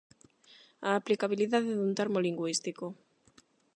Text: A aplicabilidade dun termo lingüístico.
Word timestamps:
A 0.87 0.89
aplicabilidade 0.99 1.71
dun 1.75 1.91
termo 1.99 2.23
lingüístico. 2.27 2.85